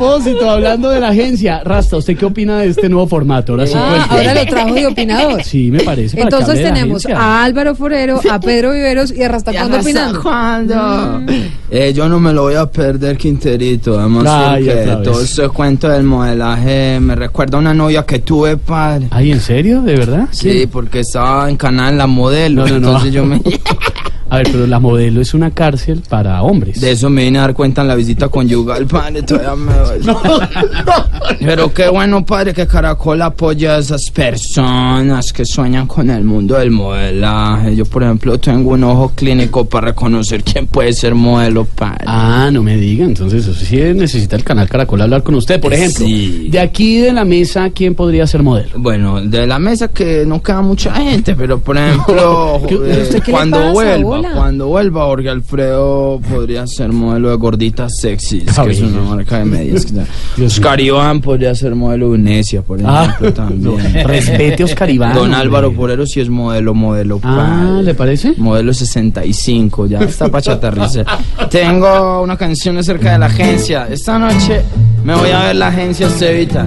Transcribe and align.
Propósito, 0.00 0.50
hablando 0.50 0.88
de 0.88 1.00
la 1.00 1.08
agencia, 1.08 1.62
Rasta, 1.62 1.98
¿usted 1.98 2.16
qué 2.16 2.24
opina 2.24 2.58
de 2.58 2.68
este 2.68 2.88
nuevo 2.88 3.06
formato? 3.06 3.52
Ahora 3.52 3.66
sí, 3.66 3.74
Ah, 3.76 4.06
pues, 4.08 4.28
ahora 4.28 4.42
lo 4.42 4.50
trajo 4.50 4.74
de 4.74 4.86
opinador. 4.86 5.44
Sí, 5.44 5.70
me 5.70 5.80
parece. 5.80 6.16
para 6.16 6.28
Entonces 6.38 6.62
tenemos 6.62 7.06
a 7.06 7.44
Álvaro 7.44 7.74
Forero, 7.74 8.20
a 8.30 8.40
Pedro 8.40 8.72
Viveros 8.72 9.12
y 9.12 9.22
a 9.22 9.28
Rastacuando 9.28 9.78
opinando. 9.78 10.22
¿Cuándo? 10.22 11.22
Eh, 11.70 11.92
yo 11.94 12.08
no 12.08 12.18
me 12.18 12.32
lo 12.32 12.42
voy 12.42 12.54
a 12.54 12.66
perder, 12.66 13.16
Quinterito. 13.16 13.92
Otra 13.92 14.56
vez. 14.56 15.02
todo 15.02 15.22
ese 15.22 15.48
cuento 15.48 15.88
del 15.88 16.02
modelaje 16.02 16.98
me 17.00 17.14
recuerda 17.14 17.58
a 17.58 17.60
una 17.60 17.74
novia 17.74 18.04
que 18.04 18.20
tuve, 18.20 18.56
padre. 18.56 19.08
Ay, 19.10 19.32
¿en 19.32 19.40
serio? 19.40 19.82
¿De 19.82 19.96
verdad? 19.96 20.28
Sí, 20.30 20.66
porque 20.70 21.00
estaba 21.00 21.48
en 21.48 21.56
Canal 21.56 21.98
La 21.98 22.06
Modelo. 22.06 22.66
No, 22.66 22.74
no, 22.74 22.80
no. 22.80 22.86
entonces 22.88 23.12
yo 23.12 23.24
me. 23.24 23.40
A 24.30 24.36
ver, 24.38 24.48
pero 24.52 24.66
la 24.66 24.78
modelo 24.78 25.20
es 25.20 25.34
una 25.34 25.50
cárcel 25.50 26.02
para 26.08 26.40
hombres. 26.42 26.80
De 26.80 26.92
eso 26.92 27.10
me 27.10 27.24
vine 27.24 27.38
a 27.38 27.42
dar 27.42 27.54
cuenta 27.54 27.82
en 27.82 27.88
la 27.88 27.94
visita 27.96 28.28
conyugal, 28.28 28.86
padre. 28.86 29.22
Todavía 29.22 29.56
me 29.56 29.72
Pero 31.40 31.72
qué 31.72 31.88
bueno, 31.88 32.24
padre, 32.24 32.52
que 32.54 32.66
Caracol 32.66 33.20
apoya 33.22 33.76
a 33.76 33.78
esas 33.78 34.10
personas 34.10 35.32
que 35.32 35.44
sueñan 35.44 35.86
con 35.86 36.10
el 36.10 36.24
mundo 36.24 36.56
del 36.56 36.70
modelaje. 36.70 37.74
Yo, 37.76 37.84
por 37.86 38.02
ejemplo, 38.02 38.38
tengo 38.38 38.70
un 38.70 38.84
ojo 38.84 39.12
clínico 39.14 39.64
para 39.64 39.88
reconocer 39.88 40.42
quién 40.44 40.66
puede 40.66 40.92
ser 40.92 41.14
modelo, 41.14 41.64
padre. 41.64 42.04
Ah, 42.06 42.50
no 42.52 42.62
me 42.62 42.76
diga, 42.76 43.04
entonces 43.04 43.46
eso 43.46 43.54
sí 43.64 43.76
necesita 43.94 44.36
el 44.36 44.44
canal 44.44 44.68
Caracol 44.68 45.00
hablar 45.02 45.22
con 45.22 45.34
usted. 45.34 45.60
Por 45.60 45.72
ejemplo, 45.72 46.06
Sí. 46.06 46.48
de 46.50 46.60
aquí 46.60 46.98
de 46.98 47.12
la 47.12 47.24
mesa, 47.24 47.70
¿quién 47.70 47.94
podría 47.94 48.26
ser 48.26 48.42
modelo? 48.42 48.70
Bueno, 48.76 49.20
de 49.20 49.46
la 49.46 49.58
mesa 49.58 49.88
que 49.88 50.24
no 50.26 50.42
queda 50.42 50.62
mucha 50.62 50.94
gente, 50.94 51.34
pero 51.34 51.58
por 51.60 51.76
ejemplo, 51.76 52.60
¿Qué- 52.68 52.74
eh, 52.74 53.02
¿usted 53.02 53.22
qué 53.22 53.32
le 53.32 53.32
cuando 53.32 53.72
vuelva, 53.72 54.19
hola? 54.20 54.32
cuando 54.34 54.68
vuelva 54.68 55.04
Jorge 55.04 55.28
Alfredo 55.28 56.20
podría 56.30 56.66
ser 56.66 56.92
modelo 56.92 57.30
de 57.30 57.36
gorditas 57.36 57.92
sexys, 58.00 58.44
Ah, 58.58 58.64
que 58.64 58.70
es 58.72 58.80
una 58.80 59.00
marca 59.02 59.38
de 59.38 59.44
medias. 59.44 59.86
Oscar 60.44 60.80
Iván 60.80 61.20
podría 61.20 61.54
ser 61.54 61.74
modelo 61.74 62.08
de 62.10 62.14
Unesia, 62.14 62.62
por 62.62 62.78
Ah, 62.84 63.04
ejemplo, 63.04 63.32
también. 63.34 63.62
no, 63.62 64.04
respete 64.08 64.64
Oscar 64.64 64.88
Iván. 64.90 65.14
Don. 65.14 65.34
Álvaro 65.34 65.72
Porero 65.72 66.06
sí 66.06 66.20
es 66.20 66.28
modelo, 66.28 66.74
modelo. 66.74 67.20
Ah, 67.22 67.62
padre. 67.66 67.82
¿le 67.82 67.94
parece? 67.94 68.34
Modelo 68.36 68.72
65, 68.74 69.86
ya 69.86 70.00
está 70.00 70.28
para 70.28 70.42
chatarriza. 70.42 71.04
Tengo 71.50 72.22
una 72.22 72.36
canción 72.36 72.78
acerca 72.78 73.12
de 73.12 73.18
la 73.18 73.26
agencia. 73.26 73.86
Esta 73.90 74.18
noche 74.18 74.62
me 75.04 75.14
voy 75.14 75.30
a 75.30 75.44
ver 75.46 75.56
la 75.56 75.68
agencia 75.68 76.08
Cevita. 76.08 76.66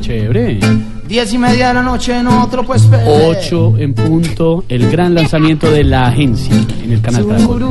Chévere. 0.00 0.58
Diez 1.14 1.32
y 1.32 1.38
media 1.38 1.68
de 1.68 1.74
la 1.74 1.82
noche, 1.82 2.20
no 2.24 2.42
otro 2.42 2.66
pues 2.66 2.82
perder. 2.86 3.36
8 3.38 3.74
en 3.78 3.94
punto, 3.94 4.64
el 4.68 4.90
gran 4.90 5.14
lanzamiento 5.14 5.70
de 5.70 5.84
la 5.84 6.08
agencia 6.08 6.52
en 6.82 6.90
el 6.90 7.00
canal 7.00 7.28
Caracol. 7.28 7.62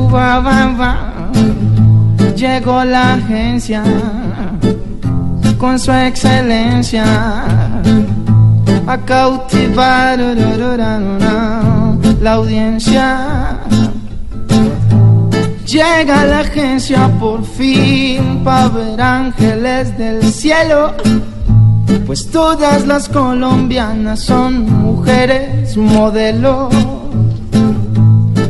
Llegó 2.34 2.82
la 2.84 3.12
agencia 3.12 3.84
con 5.58 5.78
su 5.78 5.92
excelencia 5.92 7.04
a 8.86 8.98
cautivar 9.04 10.18
la 12.22 12.32
audiencia. 12.32 13.58
Llega 15.66 16.24
la 16.24 16.38
agencia 16.38 17.08
por 17.20 17.44
fin 17.44 18.40
para 18.42 18.68
ver 18.70 19.02
ángeles 19.02 19.98
del 19.98 20.22
cielo. 20.22 20.94
Pues 22.06 22.30
todas 22.30 22.86
las 22.86 23.08
colombianas 23.08 24.20
son 24.20 24.70
mujeres 24.82 25.76
modelo. 25.76 26.68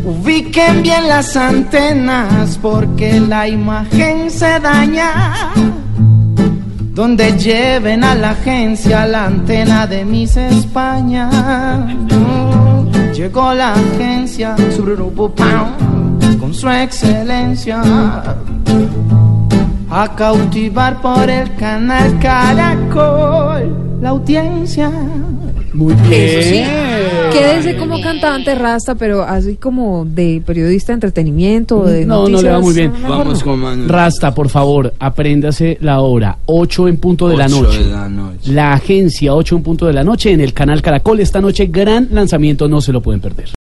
Ubiquen 0.05 0.83
bien 0.83 1.07
las 1.09 1.37
antenas 1.37 2.59
porque 2.61 3.21
la 3.21 3.49
imagen 3.49 4.31
se 4.31 4.59
daña. 4.59 5.53
Donde 6.95 7.39
lleven 7.39 8.05
a 8.05 8.15
la 8.15 8.31
agencia 8.31 9.07
la 9.07 9.27
antena 9.27 9.87
de 9.87 10.05
Miss 10.05 10.37
España. 10.37 11.31
Llegó 13.15 13.55
la 13.55 13.75
agencia 13.75 14.57
con 16.41 16.53
su 16.53 16.69
excelencia 16.69 17.83
a 19.97 20.13
cautivar 20.17 21.01
por 21.01 21.31
el 21.31 21.55
canal 21.55 22.19
Caracol 22.19 23.85
la 24.01 24.09
audiencia. 24.09 24.91
Muy 25.73 25.95
bien. 25.95 26.13
Eso 26.13 26.51
sí, 26.51 26.63
quédese 27.33 27.77
como 27.77 28.01
cantante 28.01 28.55
Rasta, 28.55 28.97
pero 28.97 29.23
así 29.23 29.57
como 29.57 30.05
de 30.05 30.43
periodista 30.45 30.93
de 30.93 30.95
entretenimiento 30.95 31.79
o 31.79 31.87
de 31.87 32.05
No, 32.05 32.29
no 32.29 32.43
le 32.43 32.51
va 32.51 32.61
muy 32.61 32.75
bien. 32.75 32.93
Vamos 33.09 33.43
con 33.43 33.61
Manu. 33.61 33.87
Rasta, 33.89 34.35
por 34.35 34.49
favor, 34.49 34.93
apréndase 34.99 35.79
la 35.81 36.01
hora. 36.01 36.39
8 36.47 36.89
en 36.89 36.97
punto 36.97 37.29
de 37.29 37.37
la 37.37 37.49
noche. 37.49 37.85
de 37.85 37.91
la 37.91 38.09
noche. 38.09 38.53
La 38.53 38.73
agencia, 38.73 39.35
8 39.35 39.57
en 39.57 39.63
punto 39.63 39.87
de 39.87 39.93
la 39.93 40.03
noche, 40.05 40.33
en 40.33 40.41
el 40.41 40.53
canal 40.53 40.83
Caracol. 40.83 41.21
Esta 41.21 41.41
noche, 41.41 41.67
gran 41.67 42.09
lanzamiento, 42.11 42.69
no 42.69 42.81
se 42.81 42.93
lo 42.93 43.01
pueden 43.01 43.21
perder. 43.21 43.49